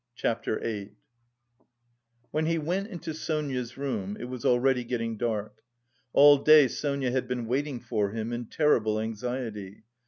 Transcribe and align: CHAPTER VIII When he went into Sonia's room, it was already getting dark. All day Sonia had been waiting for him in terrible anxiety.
CHAPTER 0.15 0.57
VIII 0.57 0.95
When 2.31 2.47
he 2.47 2.57
went 2.57 2.87
into 2.87 3.13
Sonia's 3.13 3.77
room, 3.77 4.17
it 4.19 4.23
was 4.23 4.43
already 4.43 4.83
getting 4.83 5.15
dark. 5.15 5.61
All 6.11 6.39
day 6.39 6.67
Sonia 6.67 7.11
had 7.11 7.27
been 7.27 7.45
waiting 7.45 7.79
for 7.79 8.09
him 8.09 8.33
in 8.33 8.45
terrible 8.45 8.99
anxiety. 8.99 9.83